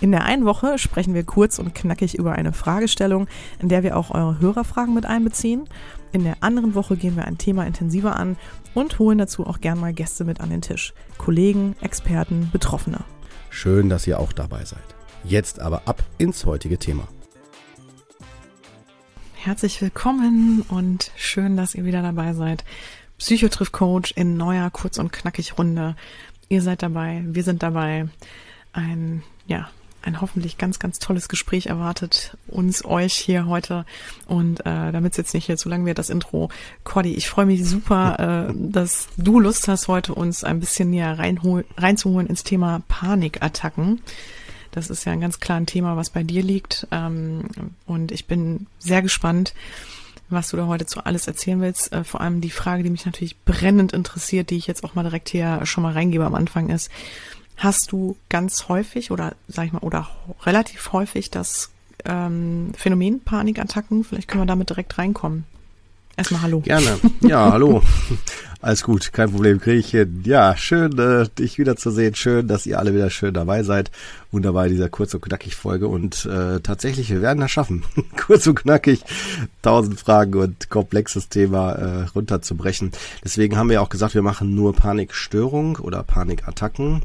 [0.00, 3.28] In der einen Woche sprechen wir kurz und knackig über eine Fragestellung,
[3.60, 5.68] in der wir auch eure Hörerfragen mit einbeziehen.
[6.12, 8.36] In der anderen Woche gehen wir ein Thema intensiver an
[8.74, 10.92] und holen dazu auch gern mal Gäste mit an den Tisch.
[11.16, 13.04] Kollegen, Experten, Betroffene.
[13.50, 14.82] Schön, dass ihr auch dabei seid.
[15.22, 17.08] Jetzt aber ab ins heutige Thema.
[19.34, 22.64] Herzlich willkommen und schön, dass ihr wieder dabei seid.
[23.18, 25.96] Psychotriff Coach in neuer kurz und knackig Runde.
[26.48, 28.08] Ihr seid dabei, wir sind dabei.
[28.72, 29.68] Ein ja,
[30.04, 33.84] ein hoffentlich ganz, ganz tolles Gespräch erwartet uns, euch hier heute.
[34.26, 36.50] Und äh, damit es jetzt nicht hier zu lang wird, das Intro.
[36.84, 41.18] Cordy, ich freue mich super, äh, dass du Lust hast, heute uns ein bisschen näher
[41.18, 44.00] reinzuholen ins Thema Panikattacken.
[44.70, 46.86] Das ist ja ein ganz klar ein Thema, was bei dir liegt.
[46.90, 47.44] Ähm,
[47.86, 49.54] und ich bin sehr gespannt,
[50.28, 51.92] was du da heute zu alles erzählen willst.
[51.92, 55.04] Äh, vor allem die Frage, die mich natürlich brennend interessiert, die ich jetzt auch mal
[55.04, 56.90] direkt hier schon mal reingebe am Anfang ist,
[57.56, 60.08] hast du ganz häufig oder sag ich mal, oder
[60.42, 61.70] relativ häufig das
[62.04, 64.04] ähm, Phänomen Panikattacken?
[64.04, 65.44] Vielleicht können wir damit direkt reinkommen.
[66.16, 66.60] Erstmal Hallo.
[66.60, 66.98] Gerne.
[67.22, 67.82] Ja, hallo.
[68.60, 70.22] Alles gut, kein Problem, kriege ich hin.
[70.24, 72.14] Ja, schön, äh, dich wiederzusehen.
[72.14, 73.90] Schön, dass ihr alle wieder schön dabei seid.
[74.30, 75.86] Wunderbar, dieser kurz und knackig Folge.
[75.86, 77.84] Und äh, tatsächlich, wir werden das schaffen.
[78.16, 79.04] kurz und knackig,
[79.60, 82.92] tausend Fragen und komplexes Thema äh, runterzubrechen.
[83.22, 87.02] Deswegen haben wir auch gesagt, wir machen nur Panikstörung oder Panikattacken.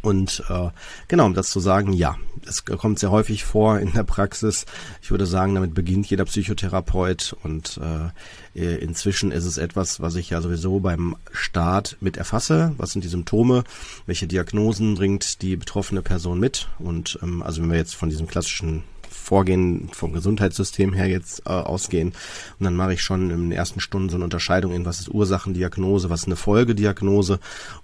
[0.00, 0.68] Und äh,
[1.08, 4.64] genau, um das zu sagen, ja, es kommt sehr häufig vor in der Praxis.
[5.02, 10.30] Ich würde sagen, damit beginnt jeder Psychotherapeut und äh, inzwischen ist es etwas, was ich
[10.30, 12.74] ja sowieso beim Start mit erfasse.
[12.78, 13.64] Was sind die Symptome?
[14.06, 16.68] Welche Diagnosen bringt die betroffene Person mit?
[16.78, 18.84] Und ähm, also wenn wir jetzt von diesem klassischen
[19.28, 22.14] Vorgehen vom Gesundheitssystem her jetzt äh, ausgehen.
[22.58, 25.10] Und dann mache ich schon in den ersten Stunden so eine Unterscheidung in, was ist
[25.10, 27.38] Ursachendiagnose, was ist eine Folgediagnose.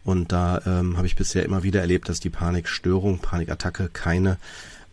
[0.05, 4.39] Und da ähm, habe ich bisher immer wieder erlebt, dass die Panikstörung, Panikattacke keine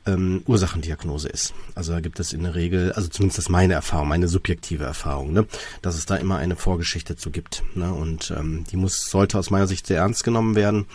[0.06, 1.54] ähm, Ursachendiagnose ist.
[1.76, 5.34] Also da gibt es in der Regel, also zumindest das meine Erfahrung, meine subjektive Erfahrung,
[5.34, 5.46] ne,
[5.82, 7.64] dass es da immer eine Vorgeschichte zu gibt.
[7.76, 10.86] Ne, und ähm, die muss sollte aus meiner Sicht sehr ernst genommen werden,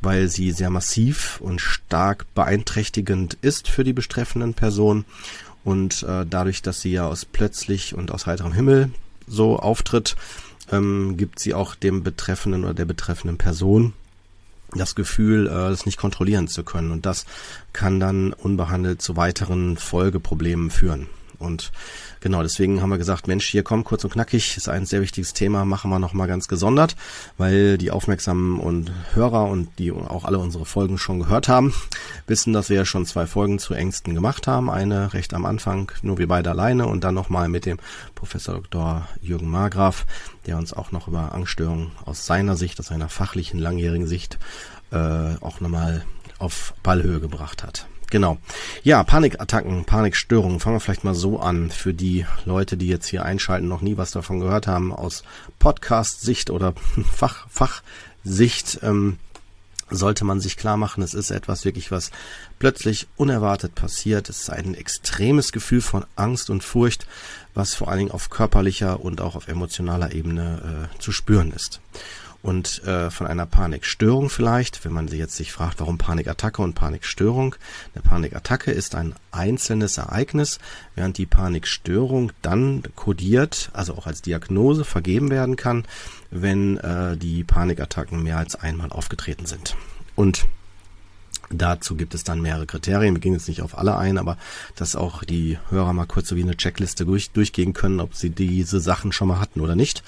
[0.00, 5.04] weil sie sehr massiv und stark beeinträchtigend ist für die betreffenden Personen.
[5.64, 8.90] Und äh, dadurch, dass sie ja aus plötzlich und aus heiterem Himmel
[9.26, 10.16] so auftritt,
[10.70, 13.92] ähm, gibt sie auch dem Betreffenden oder der betreffenden Person
[14.78, 16.90] das Gefühl, äh, das nicht kontrollieren zu können.
[16.90, 17.26] Und das
[17.72, 21.08] kann dann unbehandelt zu weiteren Folgeproblemen führen.
[21.38, 21.72] Und
[22.20, 25.32] genau deswegen haben wir gesagt, Mensch, hier komm, kurz und knackig, ist ein sehr wichtiges
[25.32, 26.96] Thema, machen wir nochmal ganz gesondert,
[27.36, 31.74] weil die aufmerksamen und Hörer und die auch alle unsere Folgen schon gehört haben,
[32.26, 34.70] wissen, dass wir ja schon zwei Folgen zu Ängsten gemacht haben.
[34.70, 37.78] Eine recht am Anfang, nur wir beide alleine und dann nochmal mit dem
[38.14, 39.06] Professor Dr.
[39.20, 40.06] Jürgen Margraf,
[40.46, 44.38] der uns auch noch über Angststörungen aus seiner Sicht, aus seiner fachlichen, langjährigen Sicht
[44.90, 44.96] äh,
[45.40, 46.04] auch nochmal
[46.38, 47.86] auf Ballhöhe gebracht hat.
[48.10, 48.38] Genau.
[48.82, 50.60] Ja, Panikattacken, Panikstörungen.
[50.60, 51.70] Fangen wir vielleicht mal so an.
[51.70, 55.24] Für die Leute, die jetzt hier einschalten, noch nie was davon gehört haben, aus
[55.58, 56.74] Podcast-Sicht oder
[57.12, 59.18] Fach, Fachsicht, ähm,
[59.88, 62.10] sollte man sich klar machen, es ist etwas wirklich, was
[62.58, 64.28] plötzlich unerwartet passiert.
[64.28, 67.06] Es ist ein extremes Gefühl von Angst und Furcht,
[67.54, 71.80] was vor allen Dingen auf körperlicher und auch auf emotionaler Ebene äh, zu spüren ist
[72.46, 77.56] und äh, von einer Panikstörung vielleicht, wenn man jetzt sich fragt, warum Panikattacke und Panikstörung.
[77.92, 80.60] Eine Panikattacke ist ein einzelnes Ereignis,
[80.94, 85.86] während die Panikstörung dann kodiert, also auch als Diagnose vergeben werden kann,
[86.30, 89.74] wenn äh, die Panikattacken mehr als einmal aufgetreten sind.
[90.14, 90.46] Und
[91.50, 93.14] Dazu gibt es dann mehrere Kriterien.
[93.14, 94.36] Wir gehen jetzt nicht auf alle ein, aber
[94.74, 98.30] dass auch die Hörer mal kurz so wie eine Checkliste durch, durchgehen können, ob sie
[98.30, 100.02] diese Sachen schon mal hatten oder nicht.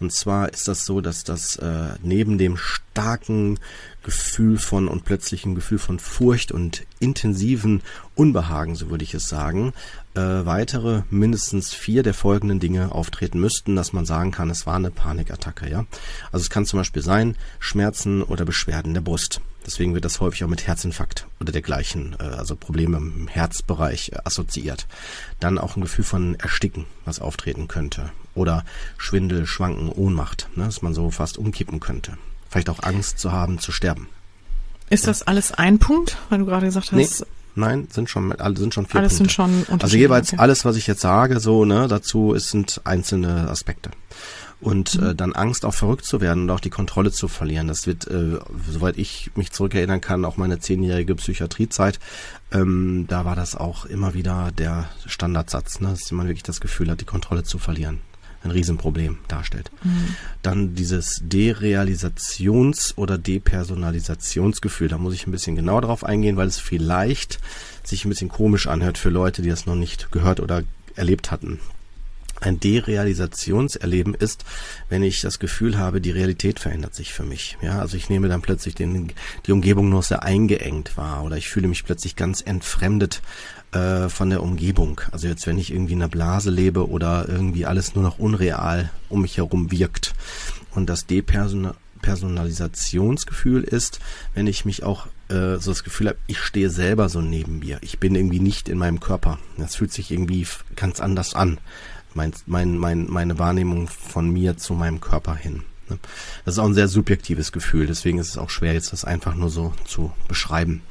[0.00, 3.58] Und zwar ist das so, dass das äh, neben dem starken
[4.02, 7.80] Gefühl von und plötzlichen Gefühl von Furcht und intensiven
[8.14, 9.72] Unbehagen, so würde ich es sagen,
[10.14, 14.76] äh, weitere mindestens vier der folgenden Dinge auftreten müssten, dass man sagen kann, es war
[14.76, 15.86] eine Panikattacke, ja.
[16.32, 19.40] Also es kann zum Beispiel sein, Schmerzen oder Beschwerden der Brust.
[19.64, 24.18] Deswegen wird das häufig auch mit Herzinfarkt oder dergleichen, äh, also Probleme im Herzbereich äh,
[24.24, 24.86] assoziiert.
[25.40, 28.10] Dann auch ein Gefühl von Ersticken, was auftreten könnte.
[28.34, 28.64] Oder
[28.96, 32.16] Schwindel, Schwanken, Ohnmacht, ne, dass man so fast umkippen könnte.
[32.48, 34.08] Vielleicht auch Angst zu haben, zu sterben.
[34.90, 36.96] Ist das alles ein Punkt, weil du gerade gesagt hast?
[36.96, 37.26] Nee.
[37.54, 39.16] Nein, sind schon, sind schon vier alles Punkte.
[39.16, 40.40] Sind schon also jeweils okay.
[40.40, 43.90] alles, was ich jetzt sage, so, ne, dazu ist, sind einzelne Aspekte.
[44.62, 45.08] Und mhm.
[45.08, 47.68] äh, dann Angst auch verrückt zu werden und auch die Kontrolle zu verlieren.
[47.68, 48.38] Das wird, äh,
[48.70, 51.98] soweit ich mich zurückerinnern kann, auch meine zehnjährige Psychiatriezeit,
[52.52, 56.90] ähm, da war das auch immer wieder der Standardsatz, ne, dass man wirklich das Gefühl
[56.90, 58.00] hat, die Kontrolle zu verlieren
[58.44, 59.70] ein Riesenproblem darstellt.
[59.82, 60.16] Mhm.
[60.42, 64.88] Dann dieses Derealisations- oder Depersonalisationsgefühl.
[64.88, 67.38] Da muss ich ein bisschen genauer drauf eingehen, weil es vielleicht
[67.84, 70.62] sich ein bisschen komisch anhört für Leute, die das noch nicht gehört oder
[70.96, 71.60] erlebt hatten.
[72.42, 74.44] Ein Derealisationserleben ist,
[74.88, 77.56] wenn ich das Gefühl habe, die Realität verändert sich für mich.
[77.62, 79.12] Ja, also ich nehme dann plötzlich den,
[79.46, 83.22] die Umgebung nur sehr eingeengt wahr oder ich fühle mich plötzlich ganz entfremdet
[83.70, 85.00] äh, von der Umgebung.
[85.12, 88.90] Also jetzt, wenn ich irgendwie in einer Blase lebe oder irgendwie alles nur noch unreal
[89.08, 90.12] um mich herum wirkt.
[90.72, 94.00] Und das Depersonalisationsgefühl ist,
[94.34, 97.78] wenn ich mich auch äh, so das Gefühl habe, ich stehe selber so neben mir.
[97.82, 99.38] Ich bin irgendwie nicht in meinem Körper.
[99.58, 100.46] Das fühlt sich irgendwie
[100.76, 101.58] ganz anders an.
[102.14, 105.62] Mein, mein, mein, meine Wahrnehmung von mir zu meinem Körper hin.
[105.88, 105.98] Ne?
[106.44, 109.34] Das ist auch ein sehr subjektives Gefühl, deswegen ist es auch schwer, jetzt das einfach
[109.34, 110.82] nur so zu beschreiben.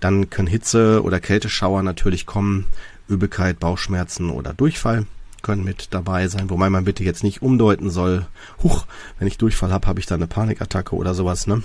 [0.00, 2.66] Dann können Hitze- oder Kälteschauer natürlich kommen,
[3.08, 5.06] Übelkeit, Bauchschmerzen oder Durchfall
[5.44, 8.26] können mit dabei sein, wobei man bitte jetzt nicht umdeuten soll,
[8.62, 8.86] huch,
[9.18, 11.62] wenn ich Durchfall habe, habe ich da eine Panikattacke oder sowas, ne?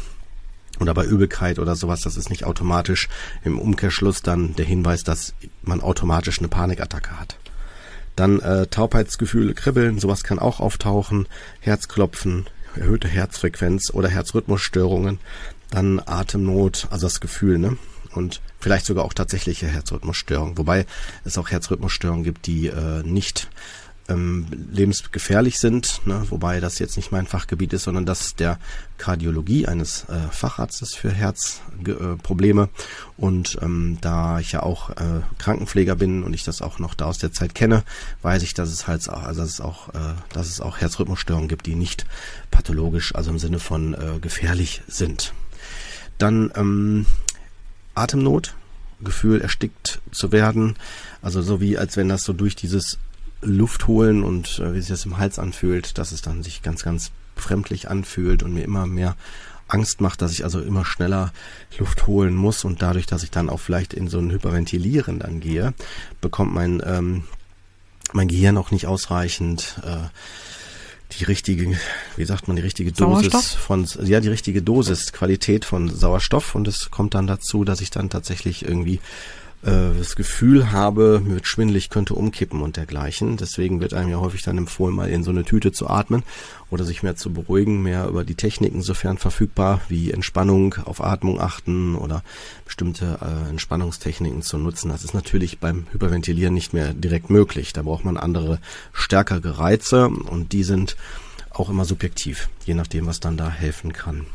[0.79, 3.09] Oder bei Übelkeit oder sowas, das ist nicht automatisch
[3.44, 5.33] im Umkehrschluss dann der Hinweis, dass
[5.63, 7.38] man automatisch eine Panikattacke hat.
[8.19, 11.25] Dann äh, Taubheitsgefühle, Kribbeln, sowas kann auch auftauchen,
[11.62, 15.19] Herzklopfen, erhöhte Herzfrequenz oder Herzrhythmusstörungen,
[15.71, 17.77] dann Atemnot, also das Gefühl, ne?
[18.13, 20.86] Und vielleicht sogar auch tatsächliche Herzrhythmusstörungen, wobei
[21.24, 23.48] es auch Herzrhythmusstörungen gibt, die äh, nicht
[24.09, 26.23] ähm, lebensgefährlich sind, ne?
[26.29, 28.59] wobei das jetzt nicht mein Fachgebiet ist, sondern das der
[28.97, 32.63] Kardiologie eines äh, Facharztes für Herzprobleme.
[32.63, 36.95] Äh, und ähm, da ich ja auch äh, Krankenpfleger bin und ich das auch noch
[36.95, 37.83] da aus der Zeit kenne,
[38.21, 41.65] weiß ich, dass es halt also dass es auch, äh, dass es auch Herzrhythmusstörungen gibt,
[41.65, 42.06] die nicht
[42.51, 45.33] pathologisch, also im Sinne von äh, gefährlich sind.
[46.17, 47.06] Dann ähm,
[47.95, 48.56] Atemnot,
[49.01, 50.75] Gefühl erstickt zu werden,
[51.21, 52.97] also so wie als wenn das so durch dieses
[53.41, 56.83] Luft holen und äh, wie sich das im Hals anfühlt, dass es dann sich ganz,
[56.83, 59.15] ganz fremdlich anfühlt und mir immer mehr
[59.68, 61.31] Angst macht, dass ich also immer schneller
[61.77, 65.39] Luft holen muss und dadurch, dass ich dann auch vielleicht in so ein Hyperventilieren dann
[65.39, 65.74] gehe,
[66.21, 67.24] bekommt mein, ähm,
[68.12, 70.09] mein Gehirn auch nicht ausreichend äh,
[71.13, 71.77] die richtige,
[72.18, 76.68] wie sagt man, die richtige Dosis von, ja, die richtige Dosis, Qualität von Sauerstoff und
[76.68, 79.00] es kommt dann dazu, dass ich dann tatsächlich irgendwie
[79.61, 83.35] das Gefühl habe, mir wird schwindelig, könnte umkippen und dergleichen.
[83.35, 86.23] Deswegen wird einem ja häufig dann empfohlen, mal in so eine Tüte zu atmen
[86.69, 91.41] oder sich mehr zu beruhigen, mehr über die Techniken sofern verfügbar, wie Entspannung, auf Atmung
[91.41, 92.23] achten oder
[92.63, 94.89] bestimmte äh, Entspannungstechniken zu nutzen.
[94.89, 97.73] Das ist natürlich beim Hyperventilieren nicht mehr direkt möglich.
[97.73, 98.59] Da braucht man andere,
[98.94, 100.95] stärkere Reize und die sind
[101.51, 104.25] auch immer subjektiv, je nachdem, was dann da helfen kann.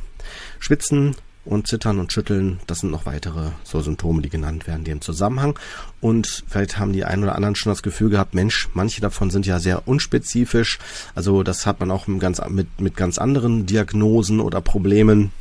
[0.58, 4.90] Schwitzen, und Zittern und Schütteln, das sind noch weitere so Symptome, die genannt werden, die
[4.90, 5.58] im Zusammenhang.
[6.00, 9.46] Und vielleicht haben die einen oder anderen schon das Gefühl gehabt, Mensch, manche davon sind
[9.46, 10.78] ja sehr unspezifisch.
[11.14, 15.32] Also das hat man auch mit ganz, mit, mit ganz anderen Diagnosen oder Problemen.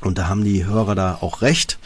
[0.00, 1.78] Und da haben die Hörer da auch recht,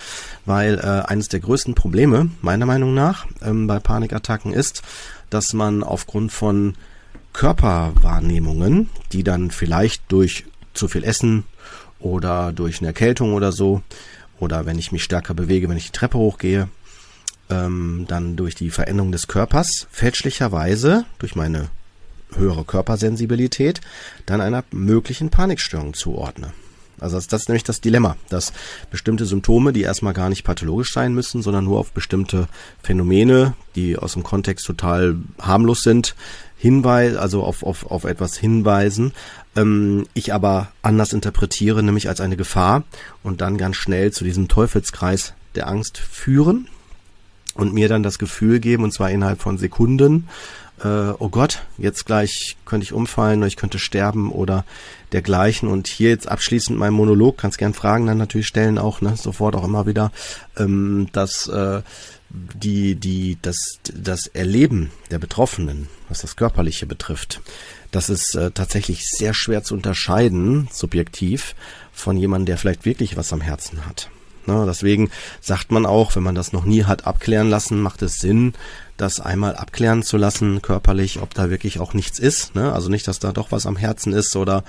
[0.45, 4.83] weil äh, eines der größten Probleme, meiner Meinung nach, ähm, bei Panikattacken ist,
[5.31, 6.75] dass man aufgrund von
[7.33, 11.45] Körperwahrnehmungen, die dann vielleicht durch zu viel Essen
[12.01, 13.83] oder durch eine Erkältung oder so
[14.39, 16.69] oder wenn ich mich stärker bewege, wenn ich die Treppe hochgehe,
[17.51, 21.71] ähm, dann durch die Veränderung des Körpers fälschlicherweise durch meine
[22.35, 23.81] höhere Körpersensibilität
[24.27, 26.53] dann einer möglichen Panikstörung zuordne.
[27.01, 28.53] Also das, das ist nämlich das Dilemma, dass
[28.91, 32.49] bestimmte Symptome, die erstmal gar nicht pathologisch sein müssen, sondern nur auf bestimmte
[32.83, 36.15] Phänomene, die aus dem Kontext total harmlos sind,
[36.57, 39.13] hinweisen, also auf, auf, auf etwas hinweisen,
[39.57, 42.85] ähm, ich aber anders interpretiere, nämlich als eine Gefahr
[43.23, 46.69] und dann ganz schnell zu diesem Teufelskreis der Angst führen
[47.55, 50.29] und mir dann das Gefühl geben, und zwar innerhalb von Sekunden,
[50.83, 54.65] äh, oh Gott, jetzt gleich könnte ich umfallen oder ich könnte sterben oder
[55.13, 55.69] dergleichen.
[55.69, 59.57] Und hier jetzt abschließend mein Monolog, kannst gern Fragen dann natürlich stellen, auch ne, sofort
[59.57, 60.13] auch immer wieder,
[60.57, 61.83] ähm, dass äh,
[62.31, 67.41] die, die, das, das Erleben der Betroffenen, was das Körperliche betrifft,
[67.91, 71.55] das ist äh, tatsächlich sehr schwer zu unterscheiden, subjektiv,
[71.93, 74.11] von jemandem, der vielleicht wirklich was am Herzen hat.
[74.47, 74.65] Ne?
[74.67, 78.55] Deswegen sagt man auch, wenn man das noch nie hat abklären lassen, macht es Sinn,
[78.99, 82.55] das einmal abklären zu lassen, körperlich, ob da wirklich auch nichts ist.
[82.55, 82.73] Ne?
[82.73, 84.65] Also nicht, dass da doch was am Herzen ist oder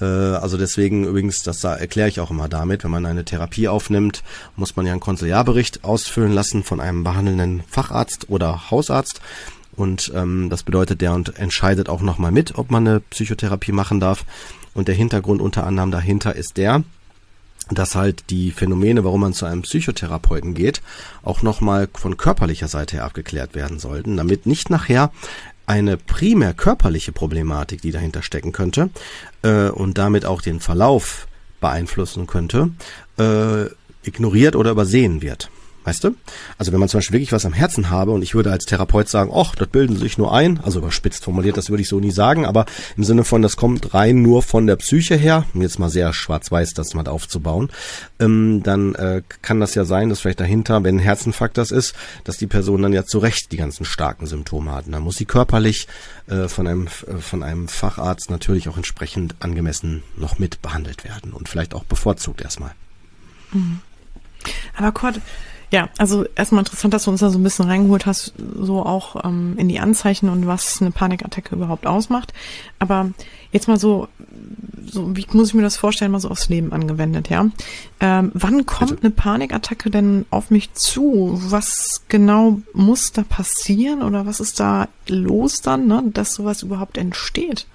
[0.00, 3.68] äh, also deswegen übrigens, das da erkläre ich auch immer damit, wenn man eine Therapie
[3.68, 4.22] aufnimmt,
[4.56, 9.20] muss man ja einen Konsiliarbericht ausfüllen lassen von einem behandelnden Facharzt oder Hausarzt.
[9.76, 14.00] Und ähm, das bedeutet, der und entscheidet auch nochmal mit, ob man eine Psychotherapie machen
[14.00, 14.24] darf.
[14.74, 16.82] Und der Hintergrund unter anderem dahinter ist der,
[17.76, 20.82] dass halt die Phänomene, warum man zu einem Psychotherapeuten geht,
[21.22, 25.12] auch nochmal von körperlicher Seite her abgeklärt werden sollten, damit nicht nachher
[25.66, 28.90] eine primär körperliche Problematik, die dahinter stecken könnte
[29.42, 31.28] äh, und damit auch den Verlauf
[31.60, 32.70] beeinflussen könnte,
[33.18, 33.66] äh,
[34.02, 35.50] ignoriert oder übersehen wird.
[35.84, 36.14] Weißt du?
[36.58, 39.08] Also wenn man zum Beispiel wirklich was am Herzen habe und ich würde als Therapeut
[39.08, 41.98] sagen, ach, das bilden sie sich nur ein, also überspitzt formuliert, das würde ich so
[41.98, 42.66] nie sagen, aber
[42.96, 46.12] im Sinne von, das kommt rein nur von der Psyche her, um jetzt mal sehr
[46.12, 47.70] schwarz-weiß das mal aufzubauen,
[48.18, 51.94] ähm, dann äh, kann das ja sein, dass vielleicht dahinter, wenn ein Herzinfarkt das ist,
[52.24, 54.84] dass die Person dann ja zu Recht die ganzen starken Symptome hat.
[54.88, 55.88] Dann muss sie körperlich
[56.26, 61.32] äh, von, einem, äh, von einem Facharzt natürlich auch entsprechend angemessen noch mit behandelt werden
[61.32, 62.72] und vielleicht auch bevorzugt erstmal.
[63.52, 63.80] Mhm.
[64.76, 65.20] Aber Kurt,
[65.70, 69.22] ja, also erstmal interessant, dass du uns da so ein bisschen reingeholt hast, so auch
[69.24, 72.32] ähm, in die Anzeichen und was eine Panikattacke überhaupt ausmacht.
[72.78, 73.10] Aber
[73.52, 74.08] jetzt mal so,
[74.86, 77.46] so wie muss ich mir das vorstellen, mal so aufs Leben angewendet, ja?
[78.00, 79.02] Ähm, wann kommt Bitte?
[79.02, 81.38] eine Panikattacke denn auf mich zu?
[81.50, 86.96] Was genau muss da passieren oder was ist da los dann, ne, dass sowas überhaupt
[86.96, 87.66] entsteht?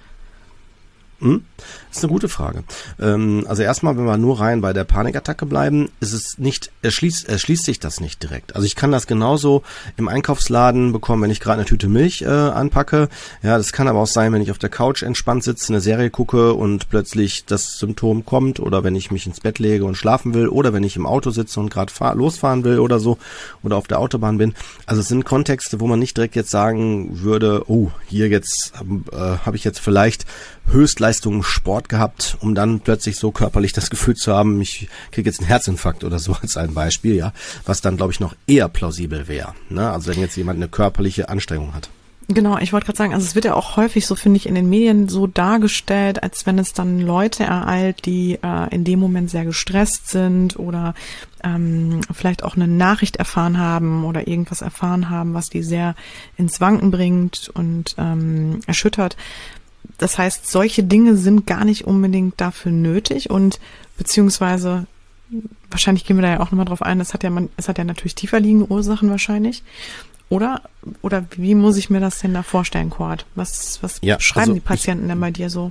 [1.24, 1.42] Hm?
[1.88, 2.64] Das ist eine gute Frage.
[3.00, 7.30] Ähm, also erstmal, wenn wir nur rein bei der Panikattacke bleiben, ist es nicht, erschließt,
[7.30, 8.54] erschließt sich das nicht direkt.
[8.54, 9.62] Also ich kann das genauso
[9.96, 13.08] im Einkaufsladen bekommen, wenn ich gerade eine Tüte Milch äh, anpacke.
[13.42, 16.10] Ja, das kann aber auch sein, wenn ich auf der Couch entspannt sitze, eine Serie
[16.10, 20.34] gucke und plötzlich das Symptom kommt oder wenn ich mich ins Bett lege und schlafen
[20.34, 23.16] will oder wenn ich im Auto sitze und gerade losfahren will oder so
[23.62, 24.52] oder auf der Autobahn bin.
[24.84, 28.74] Also es sind Kontexte, wo man nicht direkt jetzt sagen würde, oh, hier jetzt
[29.10, 30.26] äh, habe ich jetzt vielleicht
[30.66, 35.40] Höchstleistung Sport gehabt, um dann plötzlich so körperlich das Gefühl zu haben, ich kriege jetzt
[35.40, 37.32] einen Herzinfarkt oder so als ein Beispiel, ja,
[37.64, 39.54] was dann glaube ich noch eher plausibel wäre.
[39.68, 39.90] Ne?
[39.90, 41.90] Also wenn jetzt jemand eine körperliche Anstrengung hat.
[42.28, 44.54] Genau, ich wollte gerade sagen, also es wird ja auch häufig so, finde ich, in
[44.54, 49.28] den Medien so dargestellt, als wenn es dann Leute ereilt, die äh, in dem Moment
[49.28, 50.94] sehr gestresst sind oder
[51.42, 55.94] ähm, vielleicht auch eine Nachricht erfahren haben oder irgendwas erfahren haben, was die sehr
[56.38, 59.18] ins Wanken bringt und ähm, erschüttert
[59.98, 63.60] das heißt, solche Dinge sind gar nicht unbedingt dafür nötig und
[63.96, 64.86] beziehungsweise
[65.70, 67.78] wahrscheinlich gehen wir da ja auch nochmal drauf ein, es hat ja man, es hat
[67.78, 69.62] ja natürlich tiefer liegende Ursachen wahrscheinlich.
[70.28, 70.62] Oder?
[71.02, 73.26] Oder wie muss ich mir das denn da vorstellen, Cord?
[73.34, 75.70] Was, was ja, schreiben also die Patienten ich, denn bei dir so?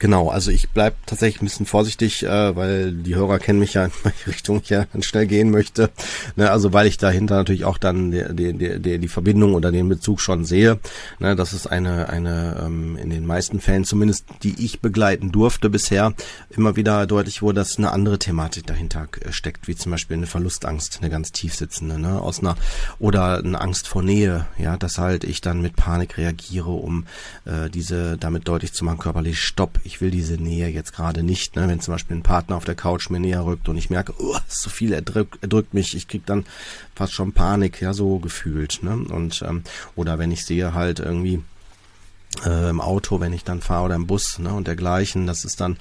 [0.00, 3.84] Genau, also ich bleib tatsächlich ein bisschen vorsichtig, äh, weil die Hörer kennen mich ja
[3.84, 5.90] in welche Richtung ich ja schnell gehen möchte.
[6.36, 9.90] Ne, also weil ich dahinter natürlich auch dann die, die, die, die Verbindung oder den
[9.90, 10.80] Bezug schon sehe.
[11.18, 15.68] Ne, das ist eine, eine ähm, in den meisten Fällen, zumindest die ich begleiten durfte
[15.68, 16.14] bisher,
[16.48, 20.26] immer wieder deutlich wurde, dass eine andere Thematik dahinter äh, steckt, wie zum Beispiel eine
[20.26, 22.56] Verlustangst, eine ganz tief sitzende, ne, aus einer
[23.00, 27.04] oder eine Angst vor Nähe, ja, dass halt ich dann mit Panik reagiere, um
[27.44, 31.56] äh, diese damit deutlich zu machen, körperlich Stopp ich will diese Nähe jetzt gerade nicht.
[31.56, 31.66] Ne?
[31.66, 34.38] Wenn zum Beispiel ein Partner auf der Couch mir näher rückt und ich merke, oh,
[34.46, 36.46] so viel, er drückt, mich, ich krieg dann
[36.94, 38.84] fast schon Panik, ja, so gefühlt.
[38.84, 38.92] Ne?
[38.92, 39.64] Und ähm,
[39.96, 41.42] oder wenn ich sehe halt irgendwie
[42.46, 45.60] äh, im Auto, wenn ich dann fahre oder im Bus ne, und dergleichen, das ist
[45.60, 45.76] dann,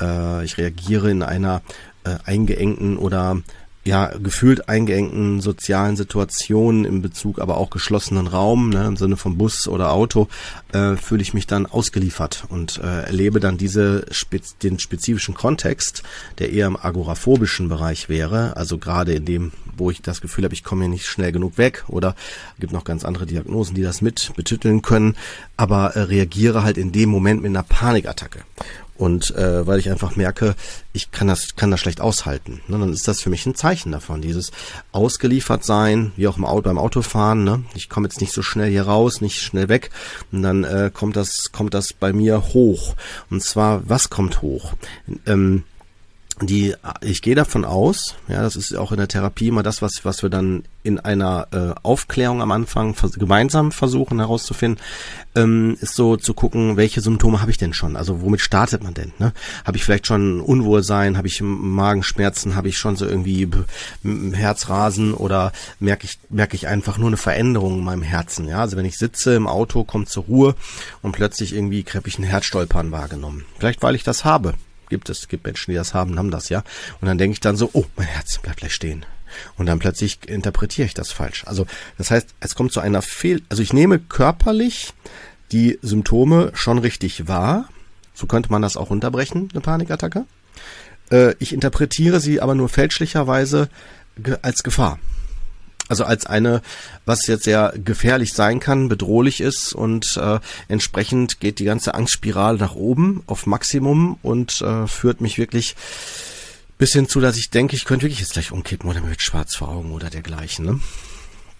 [0.00, 1.62] äh, ich reagiere in einer
[2.04, 3.42] äh, eingeengten oder
[3.88, 9.38] ja, gefühlt eingeengten sozialen Situationen in Bezug aber auch geschlossenen Raum, ne, im Sinne von
[9.38, 10.28] Bus oder Auto,
[10.72, 16.02] äh, fühle ich mich dann ausgeliefert und äh, erlebe dann diese spez den spezifischen Kontext,
[16.38, 20.52] der eher im agoraphobischen Bereich wäre, also gerade in dem, wo ich das Gefühl habe,
[20.52, 22.14] ich komme hier nicht schnell genug weg oder
[22.60, 25.16] gibt noch ganz andere Diagnosen, die das mit betiteln können,
[25.56, 28.40] aber äh, reagiere halt in dem Moment mit einer Panikattacke.
[28.98, 30.56] Und äh, weil ich einfach merke,
[30.92, 32.60] ich kann das, kann das schlecht aushalten.
[32.66, 32.78] Ne?
[32.78, 34.20] Dann ist das für mich ein Zeichen davon.
[34.20, 34.50] Dieses
[34.90, 37.44] ausgeliefert sein, wie auch im Auto, beim Autofahren.
[37.44, 37.62] Ne?
[37.74, 39.90] Ich komme jetzt nicht so schnell hier raus, nicht schnell weg.
[40.32, 42.96] Und dann äh, kommt das, kommt das bei mir hoch.
[43.30, 44.74] Und zwar, was kommt hoch?
[45.26, 45.62] Ähm,
[46.46, 50.04] die ich gehe davon aus, ja, das ist auch in der Therapie immer das, was
[50.04, 54.82] was wir dann in einer äh, Aufklärung am Anfang vers gemeinsam versuchen herauszufinden,
[55.34, 57.96] ähm, ist so zu gucken, welche Symptome habe ich denn schon?
[57.96, 59.12] Also womit startet man denn?
[59.18, 59.32] Ne?
[59.64, 61.18] Habe ich vielleicht schon Unwohlsein?
[61.18, 62.56] Habe ich Magenschmerzen?
[62.56, 63.48] Habe ich schon so irgendwie
[64.32, 68.48] Herzrasen oder merke ich merke ich einfach nur eine Veränderung in meinem Herzen?
[68.48, 70.54] Ja, also wenn ich sitze im Auto, kommt zur Ruhe
[71.02, 73.44] und plötzlich irgendwie habe ich ein Herzstolpern wahrgenommen.
[73.58, 74.54] Vielleicht weil ich das habe
[74.88, 76.62] gibt es, gibt Menschen, die das haben, haben das ja.
[77.00, 79.04] Und dann denke ich dann so, oh, mein Herz bleibt gleich stehen.
[79.56, 81.44] Und dann plötzlich interpretiere ich das falsch.
[81.46, 81.66] Also
[81.96, 84.94] das heißt, es kommt zu einer Fehl, also ich nehme körperlich
[85.52, 87.68] die Symptome schon richtig wahr.
[88.14, 90.24] So könnte man das auch unterbrechen, eine Panikattacke.
[91.10, 93.68] Äh, ich interpretiere sie aber nur fälschlicherweise
[94.42, 94.98] als Gefahr.
[95.88, 96.62] Also als eine,
[97.06, 102.58] was jetzt sehr gefährlich sein kann, bedrohlich ist und äh, entsprechend geht die ganze Angstspirale
[102.58, 105.76] nach oben auf Maximum und äh, führt mich wirklich
[106.76, 109.22] bis hin zu, dass ich denke, ich könnte wirklich jetzt gleich umkippen oder mir wird
[109.22, 110.64] schwarz vor Augen oder dergleichen.
[110.64, 110.80] Ne?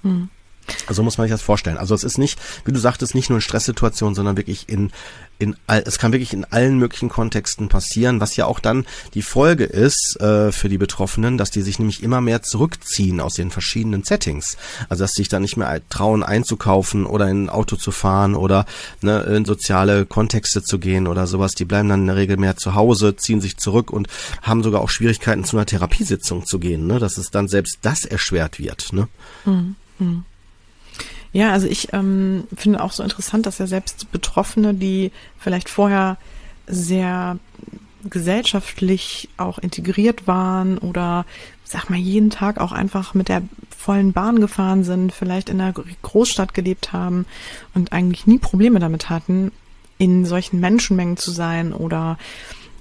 [0.02, 0.30] Hm.
[0.86, 1.76] Also muss man sich das vorstellen.
[1.76, 4.90] Also es ist nicht, wie du sagtest, nicht nur in Stresssituationen, sondern wirklich in,
[5.38, 9.22] in all, es kann wirklich in allen möglichen Kontexten passieren, was ja auch dann die
[9.22, 13.50] Folge ist äh, für die Betroffenen, dass die sich nämlich immer mehr zurückziehen aus den
[13.50, 14.56] verschiedenen Settings.
[14.88, 18.34] Also dass sie sich dann nicht mehr trauen einzukaufen oder in ein Auto zu fahren
[18.34, 18.66] oder
[19.00, 21.52] ne, in soziale Kontexte zu gehen oder sowas.
[21.52, 24.08] Die bleiben dann in der Regel mehr zu Hause, ziehen sich zurück und
[24.42, 26.98] haben sogar auch Schwierigkeiten zu einer Therapiesitzung zu gehen, ne?
[26.98, 28.92] dass es dann selbst das erschwert wird.
[28.92, 29.08] Ne?
[29.44, 29.76] Mhm.
[31.32, 36.16] Ja, also ich ähm, finde auch so interessant, dass ja selbst Betroffene, die vielleicht vorher
[36.66, 37.38] sehr
[38.08, 41.26] gesellschaftlich auch integriert waren oder
[41.64, 43.42] sag mal jeden Tag auch einfach mit der
[43.76, 47.26] vollen Bahn gefahren sind, vielleicht in einer Großstadt gelebt haben
[47.74, 49.52] und eigentlich nie Probleme damit hatten,
[49.98, 52.18] in solchen Menschenmengen zu sein oder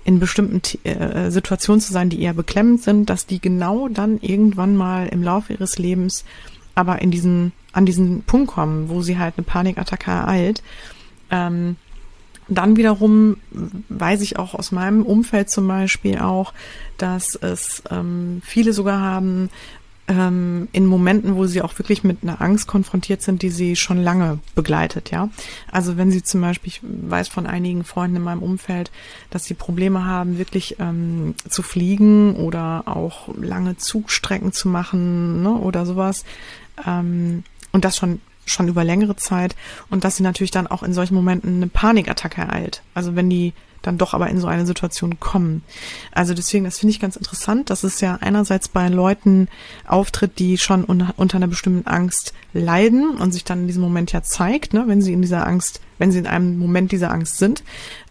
[0.06, 4.76] in bestimmten äh, Situationen zu sein, die eher beklemmend sind, dass die genau dann irgendwann
[4.78, 6.24] mal im Laufe ihres Lebens
[6.78, 10.64] aber in diesen, an diesen Punkt kommen, wo sie halt eine Panikattacke ereilt,
[11.30, 11.78] ähm,
[12.50, 13.38] dann wiederum
[13.90, 16.54] weiß ich auch aus meinem Umfeld zum Beispiel auch,
[16.98, 19.50] dass es ähm, viele sogar haben,
[20.08, 24.02] ähm, in Momenten, wo sie auch wirklich mit einer Angst konfrontiert sind, die sie schon
[24.02, 25.30] lange begleitet, ja.
[25.70, 28.92] Also wenn sie zum Beispiel, ich weiß von einigen Freunden in meinem Umfeld,
[29.30, 35.52] dass sie Probleme haben, wirklich ähm, zu fliegen oder auch lange Zugstrecken zu machen ne,
[35.52, 36.24] oder sowas,
[36.86, 39.56] ähm, und das schon schon über längere Zeit
[39.90, 42.82] und dass sie natürlich dann auch in solchen Momenten eine Panikattacke ereilt.
[42.94, 45.64] Also wenn die dann doch aber in so eine Situation kommen.
[46.12, 49.48] Also deswegen, das finde ich ganz interessant, dass es ja einerseits bei Leuten
[49.88, 54.12] auftritt, die schon un unter einer bestimmten Angst leiden und sich dann in diesem Moment
[54.12, 57.38] ja zeigt, ne, wenn sie in dieser Angst, wenn sie in einem Moment dieser Angst
[57.38, 57.64] sind,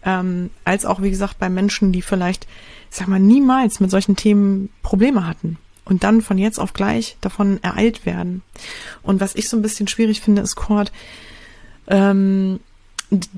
[0.03, 2.47] ähm, als auch, wie gesagt, bei Menschen, die vielleicht,
[2.89, 7.17] ich sag mal, niemals mit solchen Themen Probleme hatten und dann von jetzt auf gleich
[7.21, 8.41] davon ereilt werden.
[9.03, 10.91] Und was ich so ein bisschen schwierig finde, ist Kurt,
[11.87, 12.59] ähm,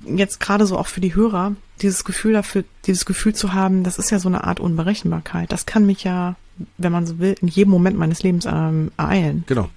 [0.05, 3.99] jetzt gerade so auch für die Hörer, dieses Gefühl dafür, dieses Gefühl zu haben, das
[3.99, 5.51] ist ja so eine Art Unberechenbarkeit.
[5.51, 6.35] Das kann mich ja,
[6.77, 9.43] wenn man so will, in jedem Moment meines Lebens ähm, ereilen.
[9.47, 9.69] Genau.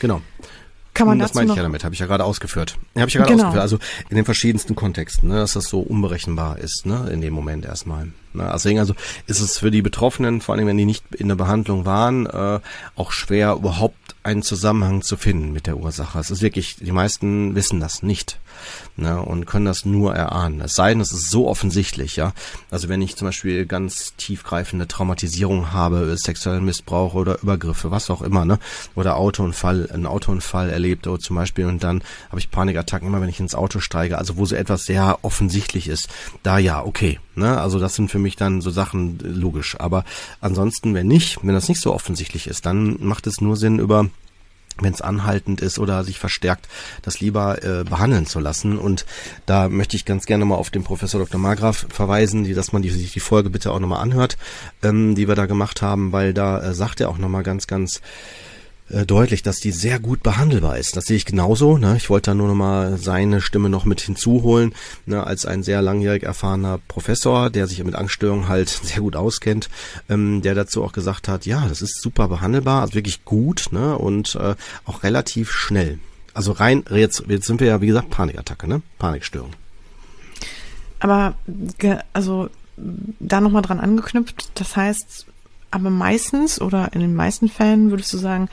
[0.00, 0.20] Genau.
[0.94, 2.76] Kann man das dazu meine ich ja damit, habe ich ja gerade ausgeführt.
[2.96, 3.44] Habe ich ja gerade Genau.
[3.48, 3.62] ausgeführt.
[3.62, 3.78] Also
[4.08, 8.06] in den verschiedensten Kontexten, ne, dass das so unberechenbar ist, ne, in dem Moment erstmal.
[8.32, 8.94] Ne, deswegen also
[9.26, 12.60] ist es für die Betroffenen, vor allem wenn die nicht in der Behandlung waren, äh,
[12.96, 16.18] auch schwer überhaupt einen Zusammenhang zu finden mit der Ursache.
[16.18, 18.40] Es ist wirklich, die meisten wissen das nicht
[18.96, 20.62] ne, und können das nur erahnen.
[20.62, 22.32] Es sei denn, es ist so offensichtlich, ja.
[22.70, 28.22] Also wenn ich zum Beispiel ganz tiefgreifende Traumatisierung habe, sexuellen Missbrauch oder Übergriffe, was auch
[28.22, 28.58] immer, ne,
[28.94, 33.28] oder Autounfall, einen Autounfall erlebt oder zum Beispiel und dann habe ich Panikattacken immer, wenn
[33.28, 34.16] ich ins Auto steige.
[34.16, 36.08] Also wo so etwas sehr offensichtlich ist,
[36.42, 39.78] da ja, okay, ne, also das sind für mich dann so Sachen äh, logisch.
[39.78, 40.04] Aber
[40.40, 44.08] ansonsten, wenn nicht, wenn das nicht so offensichtlich ist, dann macht es nur Sinn über
[44.78, 46.68] wenn es anhaltend ist oder sich verstärkt,
[47.02, 48.78] das lieber äh, behandeln zu lassen.
[48.78, 49.06] Und
[49.46, 51.40] da möchte ich ganz gerne mal auf den Professor Dr.
[51.40, 54.36] Margraf verweisen, die, dass man die, sich die Folge bitte auch nochmal anhört,
[54.82, 58.00] ähm, die wir da gemacht haben, weil da äh, sagt er auch nochmal ganz, ganz
[58.90, 60.96] äh, deutlich, dass die sehr gut behandelbar ist.
[60.96, 61.78] Das sehe ich genauso.
[61.78, 61.96] Ne?
[61.96, 64.74] Ich wollte da nur noch mal seine Stimme noch mit hinzuholen,
[65.06, 65.24] ne?
[65.26, 69.70] als ein sehr langjährig erfahrener Professor, der sich mit Angststörungen halt sehr gut auskennt,
[70.08, 73.96] ähm, der dazu auch gesagt hat, ja, das ist super behandelbar, also wirklich gut ne?
[73.96, 75.98] und äh, auch relativ schnell.
[76.34, 78.82] Also rein, jetzt, jetzt sind wir ja, wie gesagt, Panikattacke, ne?
[78.98, 79.52] Panikstörung.
[80.98, 81.34] Aber
[82.12, 85.26] also da nochmal dran angeknüpft, das heißt,
[85.74, 88.48] aber meistens oder in den meisten Fällen würdest du sagen,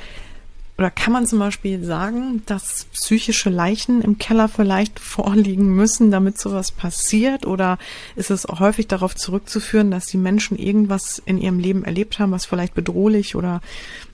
[0.77, 6.39] oder kann man zum Beispiel sagen, dass psychische Leichen im Keller vielleicht vorliegen müssen, damit
[6.39, 7.45] sowas passiert?
[7.45, 7.77] Oder
[8.15, 12.47] ist es häufig darauf zurückzuführen, dass die Menschen irgendwas in ihrem Leben erlebt haben, was
[12.47, 13.61] vielleicht bedrohlich oder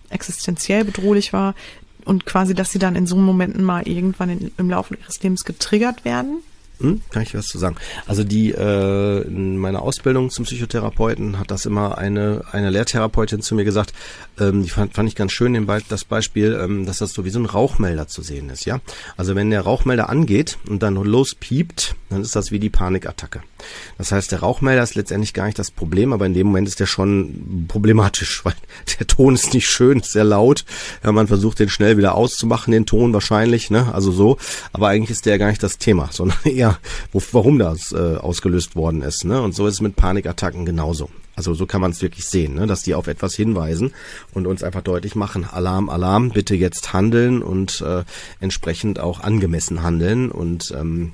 [0.09, 1.55] existenziell bedrohlich war
[2.03, 5.45] und quasi, dass sie dann in so Momenten mal irgendwann in, im Laufe ihres Lebens
[5.45, 6.39] getriggert werden?
[6.79, 7.75] Hm, kann ich was zu sagen?
[8.05, 13.55] Also die äh, in meiner Ausbildung zum Psychotherapeuten hat das immer eine eine Lehrtherapeutin zu
[13.55, 13.93] mir gesagt.
[14.39, 17.25] Ähm, die fand, fand ich ganz schön den Be das Beispiel, ähm, dass das so
[17.25, 18.79] wie so ein Rauchmelder zu sehen ist, ja.
[19.15, 23.41] Also wenn der Rauchmelder angeht und dann lospiept, dann ist das wie die Panikattacke.
[23.97, 26.79] Das heißt, der Rauchmelder ist letztendlich gar nicht das Problem, aber in dem Moment ist
[26.79, 28.53] der schon problematisch, weil
[28.99, 30.65] der Ton ist nicht schön, ist sehr laut.
[31.03, 33.93] Ja, man versucht den schnell wieder auszumachen, den Ton wahrscheinlich, ne?
[33.93, 34.37] Also so.
[34.73, 36.77] Aber eigentlich ist der gar nicht das Thema, sondern eher,
[37.11, 39.25] wo, warum das äh, ausgelöst worden ist.
[39.25, 39.41] Ne?
[39.41, 41.09] Und so ist es mit Panikattacken genauso.
[41.35, 42.65] Also so kann man es wirklich sehen, ne?
[42.65, 43.93] dass die auf etwas hinweisen
[44.33, 48.03] und uns einfach deutlich machen, Alarm, Alarm, bitte jetzt handeln und äh,
[48.39, 51.11] entsprechend auch angemessen handeln und ähm,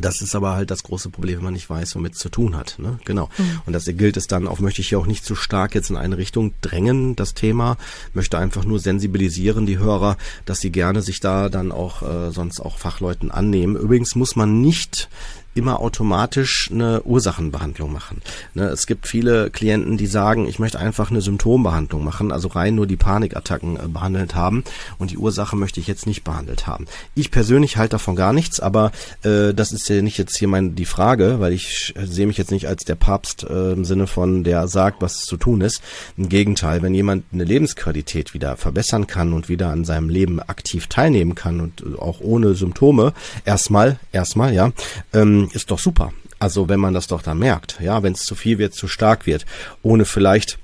[0.00, 2.56] das ist aber halt das große Problem, wenn man nicht weiß, womit es zu tun
[2.56, 2.76] hat.
[2.78, 2.98] Ne?
[3.04, 3.28] Genau.
[3.38, 3.60] Mhm.
[3.66, 5.96] Und das gilt es dann auch, möchte ich hier auch nicht zu stark jetzt in
[5.96, 7.76] eine Richtung drängen, das Thema.
[8.14, 12.60] Möchte einfach nur sensibilisieren, die Hörer, dass sie gerne sich da dann auch äh, sonst
[12.60, 13.76] auch Fachleuten annehmen.
[13.76, 15.08] Übrigens muss man nicht
[15.54, 18.22] immer automatisch eine Ursachenbehandlung machen.
[18.54, 22.74] Ne, es gibt viele Klienten, die sagen, ich möchte einfach eine Symptombehandlung machen, also rein
[22.74, 24.64] nur die Panikattacken äh, behandelt haben
[24.98, 26.86] und die Ursache möchte ich jetzt nicht behandelt haben.
[27.14, 30.74] Ich persönlich halte davon gar nichts, aber äh, das ist ja nicht jetzt hier mein,
[30.74, 34.06] die Frage, weil ich äh, sehe mich jetzt nicht als der Papst äh, im Sinne
[34.06, 35.82] von, der sagt, was zu tun ist.
[36.16, 40.86] Im Gegenteil, wenn jemand eine Lebensqualität wieder verbessern kann und wieder an seinem Leben aktiv
[40.86, 43.12] teilnehmen kann und äh, auch ohne Symptome,
[43.44, 44.72] erstmal, erstmal, ja,
[45.12, 46.12] ähm, ist doch super.
[46.38, 49.26] Also wenn man das doch dann merkt, ja, wenn es zu viel wird, zu stark
[49.26, 49.46] wird,
[49.82, 50.58] ohne vielleicht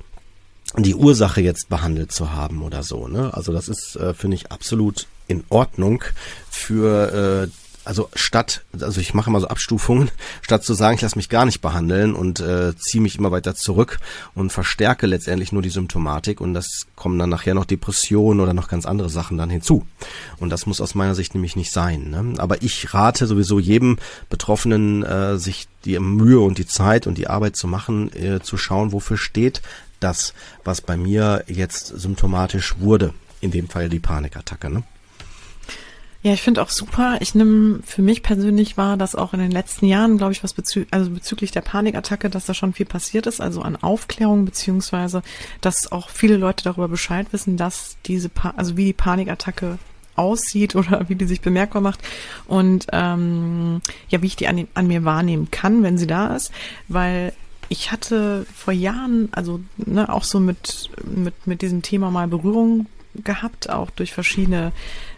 [0.76, 3.08] die Ursache jetzt behandelt zu haben oder so.
[3.08, 3.32] Ne?
[3.32, 6.02] Also das ist, äh, finde ich, absolut in Ordnung
[6.50, 10.10] für äh, also statt, also ich mache immer so Abstufungen,
[10.42, 13.54] statt zu sagen, ich lasse mich gar nicht behandeln und äh, ziehe mich immer weiter
[13.54, 13.98] zurück
[14.34, 18.68] und verstärke letztendlich nur die Symptomatik und das kommen dann nachher noch Depressionen oder noch
[18.68, 19.86] ganz andere Sachen dann hinzu.
[20.38, 22.10] Und das muss aus meiner Sicht nämlich nicht sein.
[22.10, 22.34] Ne?
[22.38, 23.98] Aber ich rate sowieso jedem
[24.30, 28.56] Betroffenen, äh, sich die Mühe und die Zeit und die Arbeit zu machen, äh, zu
[28.56, 29.60] schauen, wofür steht
[30.00, 33.14] das, was bei mir jetzt symptomatisch wurde.
[33.40, 34.70] In dem Fall die Panikattacke.
[34.70, 34.84] Ne?
[36.24, 37.18] Ja, ich finde auch super.
[37.20, 40.54] Ich nehme für mich persönlich wahr, dass auch in den letzten Jahren, glaube ich, was
[40.54, 45.22] bezü also bezüglich der Panikattacke, dass da schon viel passiert ist, also an Aufklärung, beziehungsweise,
[45.60, 49.78] dass auch viele Leute darüber Bescheid wissen, dass diese, pa also wie die Panikattacke
[50.16, 52.00] aussieht oder wie die sich bemerkbar macht
[52.46, 56.52] und ähm, ja, wie ich die an, an mir wahrnehmen kann, wenn sie da ist,
[56.88, 57.34] weil
[57.68, 62.86] ich hatte vor Jahren, also ne, auch so mit, mit, mit diesem Thema mal Berührung
[63.14, 64.72] gehabt, auch durch verschiedene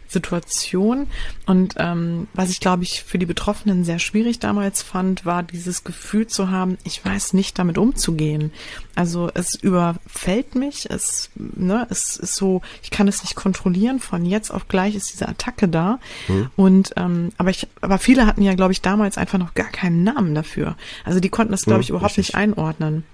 [0.08, 1.06] Situation.
[1.46, 5.84] Und ähm, was ich, glaube ich, für die Betroffenen sehr schwierig damals fand, war dieses
[5.84, 8.52] Gefühl zu haben, ich weiß nicht damit umzugehen.
[8.94, 14.24] Also es überfällt mich, es, ne, es ist so, ich kann es nicht kontrollieren, von
[14.24, 15.98] jetzt auf gleich ist diese Attacke da.
[16.28, 16.50] Mhm.
[16.56, 20.04] Und ähm, aber ich, aber viele hatten ja, glaube ich, damals einfach noch gar keinen
[20.04, 20.76] Namen dafür.
[21.04, 22.28] Also die konnten das, glaube ich, überhaupt richtig.
[22.28, 23.04] nicht einordnen.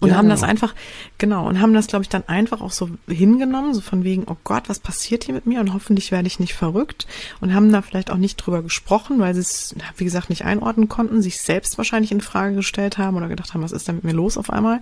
[0.00, 0.74] Und ja, haben das einfach,
[1.18, 4.36] genau, und haben das, glaube ich, dann einfach auch so hingenommen, so von wegen, oh
[4.44, 7.06] Gott, was passiert hier mit mir und hoffentlich werde ich nicht verrückt
[7.40, 10.88] und haben da vielleicht auch nicht drüber gesprochen, weil sie es, wie gesagt, nicht einordnen
[10.88, 14.04] konnten, sich selbst wahrscheinlich in Frage gestellt haben oder gedacht haben, was ist denn mit
[14.04, 14.80] mir los auf einmal?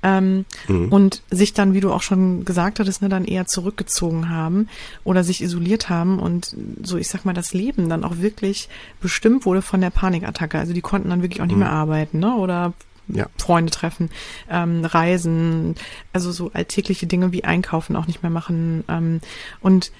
[0.00, 0.92] Ähm, mhm.
[0.92, 4.68] und sich dann, wie du auch schon gesagt hattest, ne, dann eher zurückgezogen haben
[5.02, 8.68] oder sich isoliert haben und so, ich sag mal, das Leben dann auch wirklich
[9.00, 10.56] bestimmt wurde von der Panikattacke.
[10.56, 11.62] Also die konnten dann wirklich auch nicht mhm.
[11.62, 12.36] mehr arbeiten, ne?
[12.36, 12.74] Oder
[13.08, 13.26] ja.
[13.38, 14.10] Freunde treffen,
[14.50, 15.74] ähm, reisen,
[16.12, 18.84] also so alltägliche Dinge wie einkaufen auch nicht mehr machen.
[18.88, 19.20] Ähm,
[19.60, 19.92] und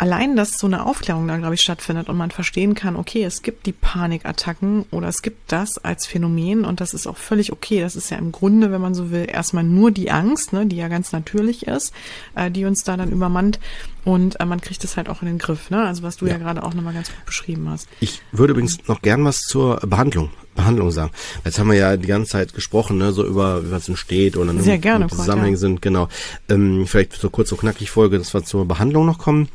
[0.00, 3.42] allein, dass so eine Aufklärung da, glaube ich, stattfindet und man verstehen kann, okay, es
[3.42, 7.80] gibt die Panikattacken oder es gibt das als Phänomen und das ist auch völlig okay.
[7.80, 10.76] Das ist ja im Grunde, wenn man so will, erstmal nur die Angst, ne, die
[10.76, 11.92] ja ganz natürlich ist,
[12.34, 13.60] äh, die uns da dann übermannt
[14.04, 15.86] und äh, man kriegt es halt auch in den Griff, ne?
[15.86, 17.86] Also was du ja, ja gerade auch nochmal ganz gut beschrieben hast.
[18.00, 21.10] Ich würde übrigens noch gern was zur Behandlung Behandlung sagen.
[21.44, 24.78] Jetzt haben wir ja die ganze Zeit gesprochen, ne, so über was entsteht oder Sehr
[24.78, 25.60] gerne, Zusammenhänge ja.
[25.60, 26.08] sind, genau.
[26.48, 29.48] Ähm, vielleicht so kurz so knackig Folge, dass wir zur Behandlung noch kommen.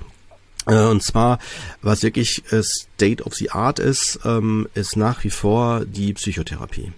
[0.65, 1.39] Äh, und zwar,
[1.81, 6.91] was wirklich äh, State of the Art ist, ähm, ist nach wie vor die Psychotherapie.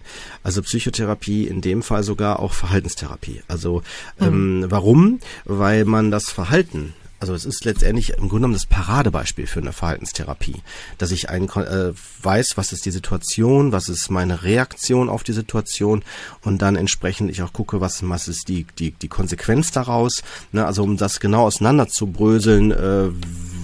[0.43, 3.41] Also Psychotherapie in dem Fall sogar auch Verhaltenstherapie.
[3.47, 3.83] Also
[4.19, 4.71] ähm, mhm.
[4.71, 5.19] warum?
[5.45, 9.73] Weil man das Verhalten also es ist letztendlich im Grunde genommen das Paradebeispiel für eine
[9.73, 10.61] Verhaltenstherapie,
[10.99, 15.33] dass ich ein, äh, weiß, was ist die Situation, was ist meine Reaktion auf die
[15.33, 16.03] Situation
[16.41, 20.21] und dann entsprechend ich auch gucke, was, was ist die, die, die Konsequenz daraus.
[20.51, 20.65] Ne?
[20.65, 23.09] Also um das genau auseinanderzubröseln, äh,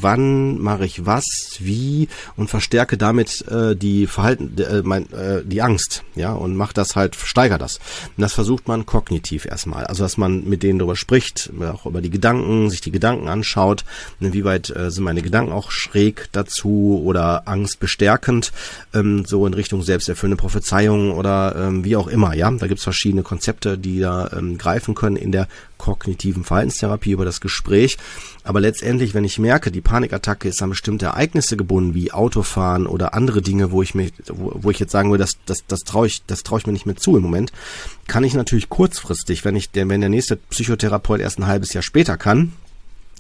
[0.04, 5.62] wann mache ich was, wie und verstärke damit äh, die Verhalten, äh, mein, äh, die
[5.62, 7.78] Angst, ja, und macht das halt, steigert das.
[8.18, 12.02] Und das versucht man kognitiv erstmal, also dass man mit denen darüber spricht, auch über
[12.02, 13.84] die Gedanken, sich die Gedanken anschaut,
[14.20, 18.52] inwieweit äh, sind meine Gedanken auch schräg dazu oder Angst bestärkend,
[18.94, 23.24] ähm, so in Richtung selbsterfüllende Prophezeiung oder ähm, wie auch immer, ja, da gibt's verschiedene
[23.24, 25.48] Konzepte, die da ähm, greifen können in der
[25.84, 27.98] kognitiven Verhaltenstherapie, über das Gespräch.
[28.46, 33.14] Aber letztendlich, wenn ich merke, die Panikattacke ist an bestimmte Ereignisse gebunden, wie Autofahren oder
[33.14, 36.08] andere Dinge, wo ich mir, wo, wo ich jetzt sagen würde, das, das, das traue
[36.08, 37.52] ich, das traue ich mir nicht mehr zu im Moment,
[38.08, 42.16] kann ich natürlich kurzfristig, wenn ich, wenn der nächste Psychotherapeut erst ein halbes Jahr später
[42.16, 42.54] kann,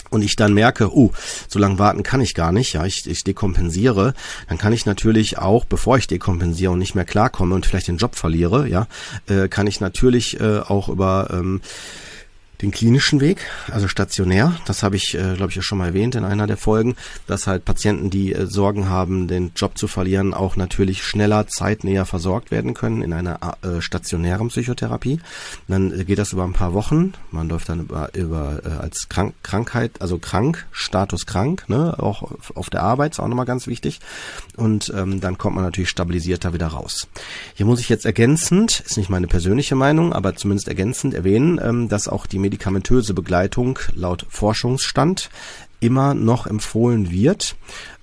[0.10, 1.12] und ich dann merke, uh,
[1.48, 4.14] so lange warten kann ich gar nicht, ja, ich, ich dekompensiere,
[4.48, 7.98] dann kann ich natürlich auch, bevor ich dekompensiere und nicht mehr klarkomme und vielleicht den
[7.98, 8.88] Job verliere, ja,
[9.28, 11.62] äh, kann ich natürlich äh, auch über ähm,
[12.62, 13.40] den klinischen Weg,
[13.72, 14.56] also stationär.
[14.66, 16.96] Das habe ich, äh, glaube ich, schon mal erwähnt in einer der Folgen,
[17.28, 22.06] dass halt Patienten, die äh, Sorgen haben, den Job zu verlieren, auch natürlich schneller, zeitnäher
[22.06, 25.20] versorgt werden können in einer äh, stationären Psychotherapie.
[25.68, 27.14] Dann geht das über ein paar Wochen.
[27.32, 32.32] Man läuft dann über, über äh, als Krank Krankheit, also krank, Status krank, ne, auch
[32.56, 34.00] auf der Arbeit, ist auch nochmal ganz wichtig.
[34.56, 37.08] Und ähm, dann kommt man natürlich stabilisierter wieder raus.
[37.56, 41.90] Hier muss ich jetzt ergänzend, ist nicht meine persönliche Meinung, aber zumindest ergänzend erwähnen, ähm,
[41.90, 45.30] dass auch die medikamentöse Begleitung laut Forschungsstand
[45.80, 47.56] immer noch empfohlen wird,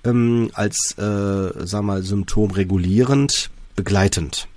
[0.03, 4.47] ähm, als, äh, sag mal, symptomregulierend begleitend.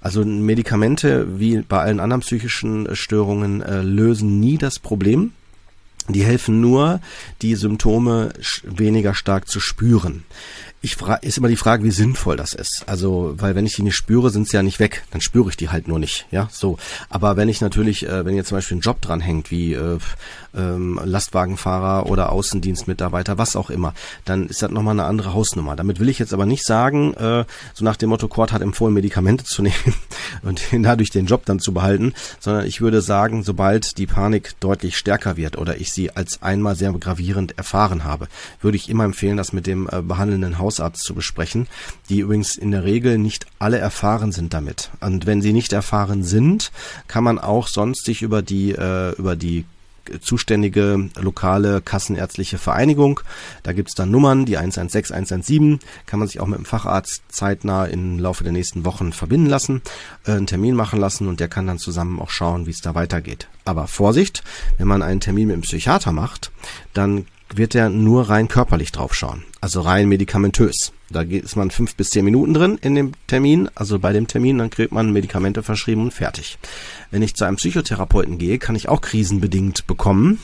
[0.00, 5.32] Also Medikamente, wie bei allen anderen psychischen Störungen, äh, lösen nie das Problem.
[6.08, 7.00] Die helfen nur,
[7.42, 8.32] die Symptome
[8.64, 10.24] weniger stark zu spüren
[10.80, 12.84] ich frage, ist immer die Frage, wie sinnvoll das ist.
[12.86, 15.04] Also, weil wenn ich die nicht spüre, sind sie ja nicht weg.
[15.10, 16.26] Dann spüre ich die halt nur nicht.
[16.30, 16.78] Ja, so.
[17.10, 19.98] Aber wenn ich natürlich, äh, wenn jetzt zum Beispiel ein Job dran hängt, wie äh,
[20.54, 23.92] ähm, Lastwagenfahrer oder Außendienstmitarbeiter, was auch immer,
[24.24, 25.74] dann ist das nochmal eine andere Hausnummer.
[25.74, 28.94] Damit will ich jetzt aber nicht sagen, äh, so nach dem Motto, Kurt hat empfohlen,
[28.94, 29.94] Medikamente zu nehmen
[30.42, 34.96] und dadurch den Job dann zu behalten, sondern ich würde sagen, sobald die Panik deutlich
[34.96, 38.28] stärker wird oder ich sie als einmal sehr gravierend erfahren habe,
[38.60, 41.66] würde ich immer empfehlen, das mit dem äh, behandelnden Haus Hausarzt zu besprechen,
[42.10, 44.90] die übrigens in der Regel nicht alle erfahren sind damit.
[45.00, 46.72] Und wenn sie nicht erfahren sind,
[47.06, 49.64] kann man auch sonst sich über die äh, über die
[50.20, 53.20] zuständige lokale kassenärztliche Vereinigung.
[53.62, 57.84] Da gibt's dann Nummern, die 116, 117, kann man sich auch mit dem Facharzt zeitnah
[57.84, 59.82] im Laufe der nächsten Wochen verbinden lassen,
[60.26, 62.94] äh, einen Termin machen lassen und der kann dann zusammen auch schauen, wie es da
[62.94, 63.48] weitergeht.
[63.64, 64.42] Aber Vorsicht,
[64.78, 66.50] wenn man einen Termin mit dem Psychiater macht,
[66.94, 70.92] dann wird er nur rein körperlich draufschauen, also rein medikamentös.
[71.10, 74.58] Da ist man fünf bis zehn Minuten drin in dem Termin, also bei dem Termin,
[74.58, 76.58] dann kriegt man Medikamente verschrieben und fertig.
[77.10, 80.38] Wenn ich zu einem Psychotherapeuten gehe, kann ich auch krisenbedingt bekommen.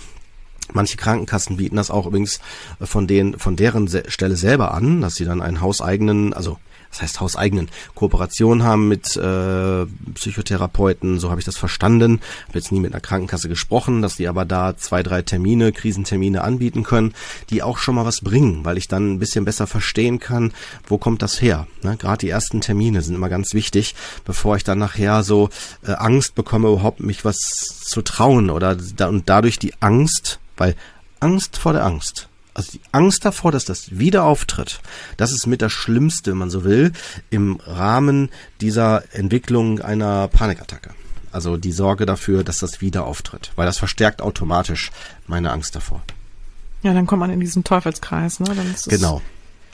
[0.72, 2.40] Manche Krankenkassen bieten das auch übrigens
[2.80, 6.58] von den, von deren Stelle selber an, dass sie dann einen hauseigenen, also
[6.94, 12.20] das heißt hauseigenen Kooperation haben mit äh, Psychotherapeuten, so habe ich das verstanden.
[12.46, 16.42] Habe jetzt nie mit einer Krankenkasse gesprochen, dass die aber da zwei, drei Termine, Krisentermine
[16.42, 17.12] anbieten können,
[17.50, 20.52] die auch schon mal was bringen, weil ich dann ein bisschen besser verstehen kann,
[20.86, 21.66] wo kommt das her.
[21.82, 21.96] Ne?
[21.96, 25.48] Gerade die ersten Termine sind immer ganz wichtig, bevor ich dann nachher so
[25.84, 27.38] äh, Angst bekomme, überhaupt mich was
[27.82, 30.76] zu trauen oder da, und dadurch die Angst, weil
[31.18, 34.80] Angst vor der Angst also die Angst davor, dass das wieder auftritt,
[35.16, 36.92] das ist mit das Schlimmste, wenn man so will,
[37.30, 40.90] im Rahmen dieser Entwicklung einer Panikattacke.
[41.32, 44.92] Also die Sorge dafür, dass das wieder auftritt, weil das verstärkt automatisch
[45.26, 46.00] meine Angst davor.
[46.84, 48.54] Ja, dann kommt man in diesen Teufelskreis, ne?
[48.86, 49.20] Genau.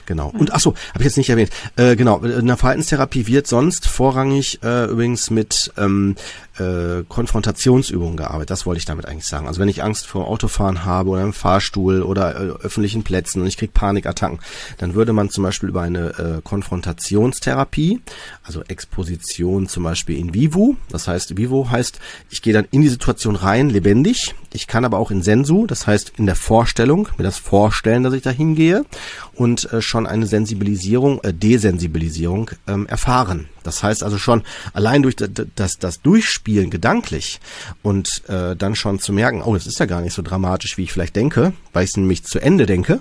[0.07, 0.29] Genau.
[0.29, 1.51] Und ach so, habe ich jetzt nicht erwähnt.
[1.75, 6.15] Äh, genau, in der Verhaltenstherapie wird sonst vorrangig äh, übrigens mit ähm,
[6.61, 8.51] äh, Konfrontationsübungen gearbeitet.
[8.51, 9.47] Das wollte ich damit eigentlich sagen.
[9.47, 13.47] Also wenn ich Angst vor Autofahren habe oder im Fahrstuhl oder äh, öffentlichen Plätzen und
[13.47, 14.39] ich krieg Panikattacken,
[14.77, 18.01] dann würde man zum Beispiel über eine äh, Konfrontationstherapie,
[18.43, 22.89] also Exposition zum Beispiel in vivo, das heißt vivo heißt, ich gehe dann in die
[22.89, 24.35] Situation rein, lebendig.
[24.53, 28.13] Ich kann aber auch in sensu, das heißt in der Vorstellung, mir das vorstellen, dass
[28.13, 28.85] ich da hingehe
[29.33, 33.47] und äh, schon eine Sensibilisierung, äh, Desensibilisierung ähm, erfahren.
[33.63, 34.43] Das heißt also schon
[34.73, 37.39] allein durch das, das Durchspielen gedanklich
[37.81, 40.83] und äh, dann schon zu merken, oh, das ist ja gar nicht so dramatisch, wie
[40.83, 42.99] ich vielleicht denke, weil ich es nämlich zu Ende denke,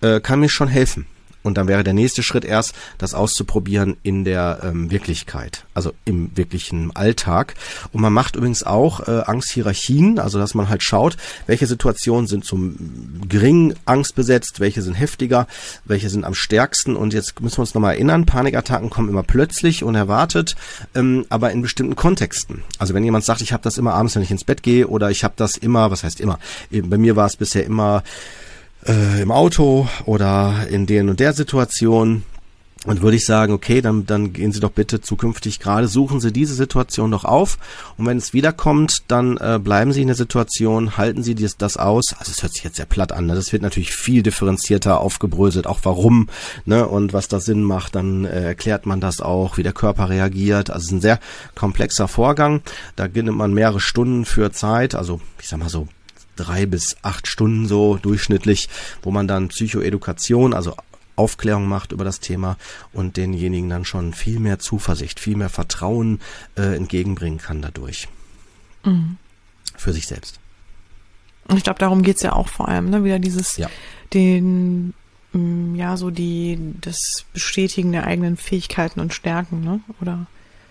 [0.00, 1.06] äh, kann mir schon helfen.
[1.44, 6.34] Und dann wäre der nächste Schritt erst, das auszuprobieren in der ähm, Wirklichkeit, also im
[6.34, 7.54] wirklichen Alltag.
[7.92, 12.46] Und man macht übrigens auch äh, Angsthierarchien, also dass man halt schaut, welche Situationen sind
[12.46, 15.46] zum geringen Angst besetzt, welche sind heftiger,
[15.84, 16.96] welche sind am stärksten.
[16.96, 20.56] Und jetzt müssen wir uns nochmal erinnern, Panikattacken kommen immer plötzlich, unerwartet,
[20.94, 22.62] ähm, aber in bestimmten Kontexten.
[22.78, 25.10] Also wenn jemand sagt, ich habe das immer abends, wenn ich ins Bett gehe, oder
[25.10, 26.38] ich habe das immer, was heißt immer,
[26.70, 28.02] bei mir war es bisher immer
[28.86, 32.22] äh, im Auto oder in der und der Situation,
[32.86, 36.32] Und würde ich sagen, okay, dann, dann gehen Sie doch bitte zukünftig gerade, suchen Sie
[36.32, 37.56] diese Situation doch auf.
[37.96, 41.78] Und wenn es wiederkommt, dann äh, bleiben Sie in der Situation, halten Sie das, das
[41.78, 42.14] aus.
[42.18, 43.24] Also es hört sich jetzt sehr platt an.
[43.24, 43.34] Ne?
[43.34, 46.28] Das wird natürlich viel differenzierter aufgebröselt, auch warum
[46.66, 46.86] ne?
[46.86, 47.94] und was da Sinn macht.
[47.94, 50.68] Dann äh, erklärt man das auch, wie der Körper reagiert.
[50.68, 51.20] Also es ist ein sehr
[51.54, 52.60] komplexer Vorgang.
[52.96, 55.88] Da nimmt man mehrere Stunden für Zeit, also ich sag mal so
[56.36, 58.68] drei bis acht Stunden so durchschnittlich,
[59.02, 60.76] wo man dann Psychoedukation, also
[61.16, 62.56] Aufklärung macht über das Thema
[62.92, 66.20] und denjenigen dann schon viel mehr Zuversicht, viel mehr Vertrauen
[66.56, 68.08] äh, entgegenbringen kann dadurch.
[68.84, 69.16] Mhm.
[69.76, 70.40] Für sich selbst.
[71.46, 73.04] Und ich glaube, darum geht's ja auch vor allem, ne?
[73.04, 73.68] Wieder dieses, ja.
[74.12, 74.94] den,
[75.32, 79.80] mm, ja, so die, das Bestätigen der eigenen Fähigkeiten und Stärken, ne?
[80.00, 80.26] Oder?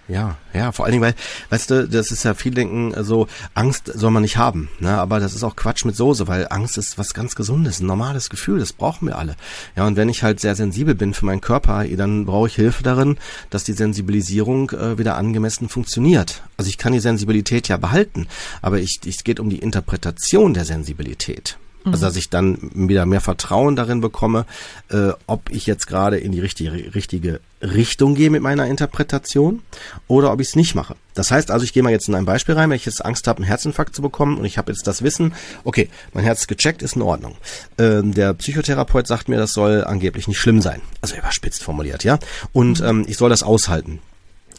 [0.09, 1.15] Ja, ja, vor allen Dingen, weil,
[1.49, 4.97] weißt du, das ist ja viel denken, so Angst soll man nicht haben, ne?
[4.97, 8.29] Aber das ist auch Quatsch mit Soße, weil Angst ist was ganz Gesundes, ein normales
[8.29, 9.37] Gefühl, das brauchen wir alle.
[9.77, 12.83] Ja, und wenn ich halt sehr sensibel bin für meinen Körper, dann brauche ich Hilfe
[12.83, 13.17] darin,
[13.49, 16.43] dass die Sensibilisierung äh, wieder angemessen funktioniert.
[16.57, 18.27] Also ich kann die Sensibilität ja behalten,
[18.61, 21.57] aber ich, es geht um die Interpretation der Sensibilität.
[21.91, 24.45] Also dass ich dann wieder mehr Vertrauen darin bekomme,
[24.89, 29.61] äh, ob ich jetzt gerade in die richtige, richtige Richtung gehe mit meiner Interpretation
[30.07, 30.95] oder ob ich es nicht mache.
[31.13, 33.27] Das heißt also, ich gehe mal jetzt in ein Beispiel rein, wenn ich jetzt Angst
[33.27, 36.81] habe, einen Herzinfarkt zu bekommen und ich habe jetzt das Wissen, okay, mein Herz gecheckt,
[36.81, 37.35] ist in Ordnung.
[37.77, 40.81] Ähm, der Psychotherapeut sagt mir, das soll angeblich nicht schlimm sein.
[41.01, 42.19] Also überspitzt formuliert, ja.
[42.51, 42.87] Und mhm.
[42.87, 43.99] ähm, ich soll das aushalten.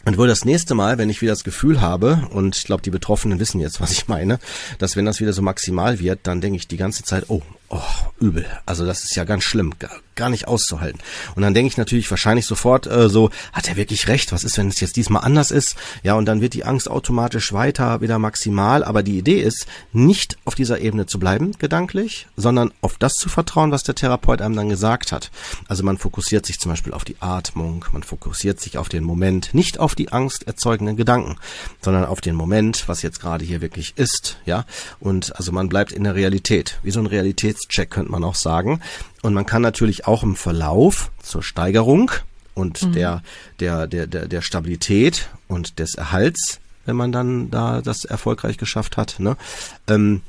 [0.05, 2.91] Und wohl das nächste Mal, wenn ich wieder das Gefühl habe, und ich glaube, die
[2.91, 4.39] Betroffenen wissen jetzt, was ich meine,
[4.77, 7.81] dass wenn das wieder so maximal wird, dann denke ich die ganze Zeit, oh, oh,
[8.19, 8.45] übel.
[8.65, 9.73] Also das ist ja ganz schlimm,
[10.15, 10.99] gar, nicht auszuhalten.
[11.35, 14.31] Und dann denke ich natürlich wahrscheinlich sofort äh, so, hat er wirklich recht?
[14.31, 15.75] Was ist, wenn es jetzt diesmal anders ist?
[16.03, 18.83] Ja, und dann wird die Angst automatisch weiter wieder maximal.
[18.83, 23.29] Aber die Idee ist, nicht auf dieser Ebene zu bleiben, gedanklich, sondern auf das zu
[23.29, 25.31] vertrauen, was der Therapeut einem dann gesagt hat.
[25.67, 29.53] Also man fokussiert sich zum Beispiel auf die Atmung, man fokussiert sich auf den Moment,
[29.53, 31.37] nicht auf die Angst erzeugenden Gedanken,
[31.81, 34.65] sondern auf den Moment, was jetzt gerade hier wirklich ist, ja.
[34.99, 37.07] Und also man bleibt in der Realität, wie so ein
[37.55, 38.81] Realitätscheck könnte man auch sagen.
[39.21, 42.11] Und man kann natürlich auch im Verlauf zur Steigerung
[42.53, 42.91] und mhm.
[42.93, 43.23] der,
[43.59, 48.97] der, der, der, der Stabilität und des Erhalts, wenn man dann da das erfolgreich geschafft
[48.97, 49.37] hat, ne,
[49.87, 50.21] ähm,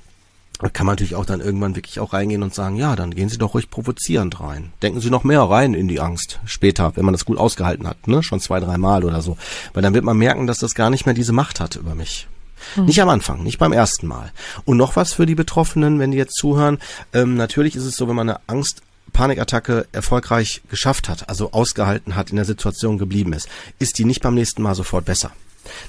[0.72, 3.36] kann man natürlich auch dann irgendwann wirklich auch reingehen und sagen, ja, dann gehen Sie
[3.36, 4.72] doch ruhig provozierend rein.
[4.80, 8.08] Denken Sie noch mehr rein in die Angst später, wenn man das gut ausgehalten hat,
[8.08, 8.22] ne?
[8.22, 9.36] Schon zwei, drei Mal oder so.
[9.74, 12.26] Weil dann wird man merken, dass das gar nicht mehr diese Macht hat über mich.
[12.75, 12.87] Hm.
[12.87, 14.33] Nicht am Anfang, nicht beim ersten Mal.
[14.64, 16.79] Und noch was für die Betroffenen, wenn die jetzt zuhören.
[17.12, 22.16] Ähm, natürlich ist es so, wenn man eine Angst Panikattacke erfolgreich geschafft hat, also ausgehalten
[22.16, 25.33] hat, in der Situation geblieben ist, ist die nicht beim nächsten Mal sofort besser.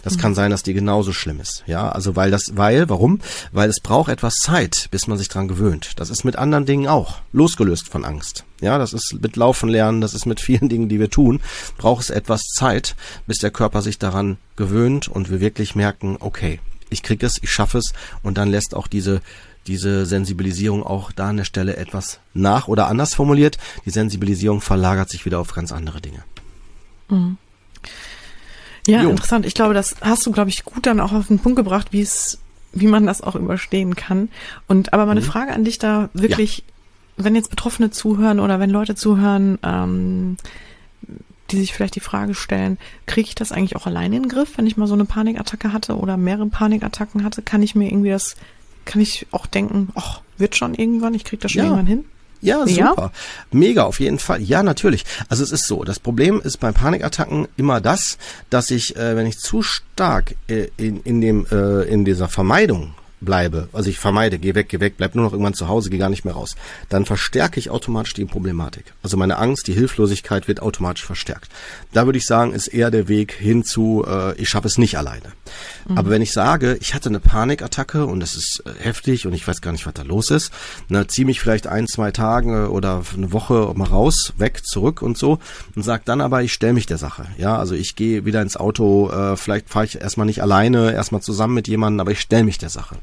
[0.04, 0.22] Das mhm.
[0.22, 1.64] kann sein, dass die genauso schlimm ist.
[1.68, 3.20] Ja, also weil das, weil, warum?
[3.52, 5.92] Weil es braucht etwas Zeit, bis man sich dran gewöhnt.
[5.98, 8.44] Das ist mit anderen Dingen auch losgelöst von Angst.
[8.62, 11.42] Ja, das ist mit Laufen lernen, das ist mit vielen Dingen, die wir tun,
[11.78, 16.60] braucht es etwas Zeit, bis der Körper sich daran gewöhnt und wir wirklich merken, okay,
[16.90, 19.22] ich krieg es, ich schaffe es und dann lässt auch diese
[19.68, 23.58] diese Sensibilisierung auch da an der Stelle etwas nach oder anders formuliert.
[23.86, 26.24] Die Sensibilisierung verlagert sich wieder auf ganz andere Dinge.
[27.10, 27.38] Mhm.
[28.88, 29.10] Ja, jo.
[29.10, 29.46] interessant.
[29.46, 32.02] Ich glaube, das hast du, glaube ich, gut dann auch auf den Punkt gebracht, wie
[32.02, 32.40] es,
[32.72, 34.30] wie man das auch überstehen kann.
[34.68, 35.26] Und aber meine mhm.
[35.26, 36.60] Frage an dich da wirklich,
[37.18, 37.26] ja.
[37.26, 40.38] wenn jetzt Betroffene zuhören oder wenn Leute zuhören, ähm,
[41.52, 44.58] die sich vielleicht die Frage stellen, kriege ich das eigentlich auch alleine in den Griff,
[44.58, 47.42] wenn ich mal so eine Panikattacke hatte oder mehrere Panikattacken hatte?
[47.42, 48.36] Kann ich mir irgendwie das,
[48.86, 51.66] kann ich auch denken, ach, wird schon irgendwann, ich kriege das schon ja.
[51.66, 52.06] irgendwann hin?
[52.42, 52.96] Ja, super.
[52.98, 53.12] Ja?
[53.52, 54.42] Mega, auf jeden Fall.
[54.42, 55.06] Ja, natürlich.
[55.30, 58.18] Also es ist so, das Problem ist bei Panikattacken immer das,
[58.50, 62.94] dass ich, äh, wenn ich zu stark äh, in, in, dem, äh, in dieser Vermeidung
[63.20, 65.98] bleibe, also ich vermeide, geh weg, geh weg, bleib nur noch irgendwann zu Hause, geh
[65.98, 66.56] gar nicht mehr raus,
[66.90, 68.94] dann verstärke ich automatisch die Problematik.
[69.02, 71.50] Also meine Angst, die Hilflosigkeit wird automatisch verstärkt.
[71.94, 74.98] Da würde ich sagen, ist eher der Weg hin zu, äh, ich schaffe es nicht
[74.98, 75.34] alleine.
[75.88, 75.98] Mhm.
[75.98, 79.48] Aber wenn ich sage, ich hatte eine Panikattacke und das ist äh, heftig und ich
[79.48, 80.52] weiß gar nicht, was da los ist,
[80.90, 85.18] ne, zieh mich vielleicht ein, zwei Tage oder eine Woche mal raus, weg, zurück und
[85.18, 85.40] so
[85.76, 87.26] und sag dann aber, ich stelle mich der Sache.
[87.38, 91.22] Ja, also ich gehe wieder ins Auto, äh, vielleicht fahre ich erstmal nicht alleine, erstmal
[91.22, 92.98] zusammen mit jemandem, aber ich stelle mich der Sache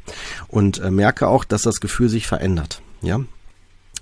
[0.48, 2.80] und äh, merke auch, dass das Gefühl sich verändert.
[3.02, 3.20] Ja,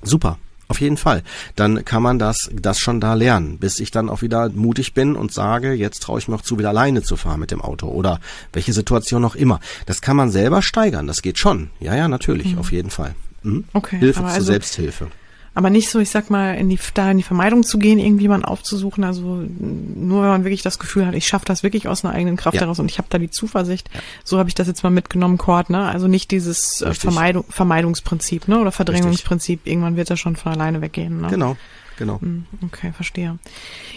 [0.02, 0.38] super.
[0.72, 1.22] Auf jeden Fall.
[1.54, 5.16] Dann kann man das, das schon da lernen, bis ich dann auch wieder mutig bin
[5.16, 7.88] und sage, jetzt traue ich mir auch zu, wieder alleine zu fahren mit dem Auto
[7.88, 8.20] oder
[8.54, 9.61] welche Situation auch immer.
[9.85, 11.68] Das kann man selber steigern, das geht schon.
[11.78, 12.58] Ja, ja, natürlich, mhm.
[12.58, 13.14] auf jeden Fall.
[13.42, 13.64] Mhm.
[13.74, 15.08] Okay, Hilfe zur also, Selbsthilfe.
[15.54, 18.46] Aber nicht so, ich sag mal, in die, da in die Vermeidung zu gehen, irgendjemanden
[18.46, 19.04] aufzusuchen.
[19.04, 22.36] Also nur wenn man wirklich das Gefühl hat, ich schaffe das wirklich aus einer eigenen
[22.36, 22.62] Kraft ja.
[22.62, 23.90] heraus und ich habe da die Zuversicht.
[23.92, 24.00] Ja.
[24.24, 25.86] So habe ich das jetzt mal mitgenommen, Cord, ne?
[25.86, 28.60] Also nicht dieses äh, Vermeidung, Vermeidungsprinzip, ne?
[28.60, 29.58] Oder Verdrängungsprinzip.
[29.60, 29.72] Richtig.
[29.72, 31.20] Irgendwann wird er schon von alleine weggehen.
[31.20, 31.28] Ne?
[31.28, 31.56] Genau.
[31.98, 32.18] genau.
[32.22, 33.38] Hm, Okay, verstehe.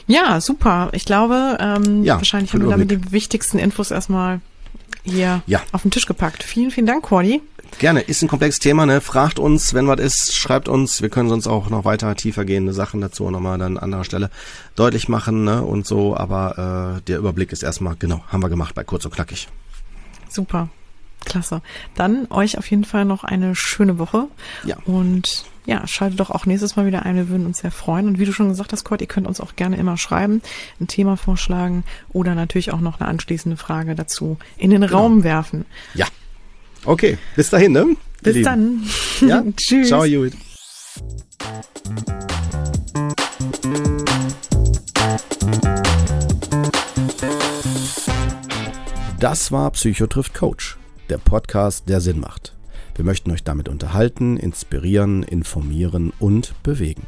[0.07, 0.89] Ja, super.
[0.91, 4.41] Ich glaube, ähm, Ja, wahrscheinlich haben wir damit die wichtigsten Infos erstmal
[5.03, 5.61] hier Ja.
[5.71, 6.43] auf den Tisch gepackt.
[6.43, 7.41] Vielen, vielen Dank, Cordy.
[7.78, 9.01] Gerne, ist ein komplexes Thema, ne?
[9.01, 11.01] Fragt uns, wenn was ist, schreibt uns.
[11.01, 14.30] Wir können sonst auch noch weiter tiefer gehende Sachen dazu nochmal dann an anderer Stelle
[14.76, 15.61] deutlich machen, ne?
[15.61, 19.13] Und so, aber äh, der Überblick ist erstmal, genau, haben wir gemacht bei kurz und
[19.13, 19.47] knackig.
[20.30, 20.70] Super.
[21.26, 21.61] Klasse.
[21.95, 24.28] Dann euch auf jeden Fall noch eine schöne Woche.
[24.63, 24.78] Ja.
[24.86, 27.16] Und ja, schaltet doch auch nächstes Mal wieder ein.
[27.16, 28.07] Wir würden uns sehr freuen.
[28.07, 30.41] Und wie du schon gesagt hast, Kurt, ihr könnt uns auch gerne immer schreiben,
[30.80, 34.97] ein Thema vorschlagen oder natürlich auch noch eine anschließende Frage dazu in den Genau.
[34.97, 35.66] Raum werfen.
[35.95, 36.05] Ja.
[36.86, 37.97] Okay, bis dahin, ne?
[38.21, 38.83] Bis dann.
[39.21, 39.43] Ja?
[39.57, 39.88] Tschüss.
[39.88, 40.36] Ciao, Judith.
[49.19, 50.77] Das war Psycho trifft Coach,
[51.09, 52.53] der Podcast, der Sinn macht.
[52.93, 57.07] Wir möchten euch damit unterhalten, inspirieren, informieren und bewegen.